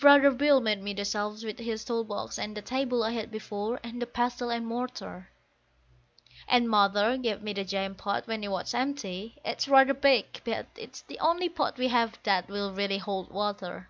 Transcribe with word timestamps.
Brother 0.00 0.32
Bill 0.32 0.60
made 0.60 0.82
me 0.82 0.94
the 0.94 1.04
shelves 1.04 1.44
with 1.44 1.60
his 1.60 1.84
tool 1.84 2.02
box, 2.02 2.40
and 2.40 2.56
the 2.56 2.60
table 2.60 3.04
I 3.04 3.12
had 3.12 3.30
before, 3.30 3.78
and 3.84 4.02
the 4.02 4.06
pestle 4.08 4.50
and 4.50 4.66
mortar; 4.66 5.30
And 6.48 6.68
Mother 6.68 7.16
gave 7.16 7.40
me 7.40 7.52
the 7.52 7.62
jam 7.62 7.94
pot 7.94 8.26
when 8.26 8.42
it 8.42 8.50
was 8.50 8.74
empty; 8.74 9.36
it's 9.44 9.68
rather 9.68 9.94
big, 9.94 10.40
but 10.44 10.66
it's 10.74 11.02
the 11.02 11.20
only 11.20 11.48
pot 11.48 11.78
we 11.78 11.86
have 11.86 12.18
that 12.24 12.48
will 12.48 12.72
really 12.74 12.98
hold 12.98 13.30
water. 13.30 13.88